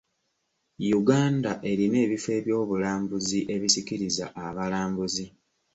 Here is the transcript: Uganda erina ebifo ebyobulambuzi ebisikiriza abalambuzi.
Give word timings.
Uganda 0.99 1.51
erina 1.71 1.97
ebifo 2.05 2.29
ebyobulambuzi 2.39 3.39
ebisikiriza 3.55 4.25
abalambuzi. 4.45 5.25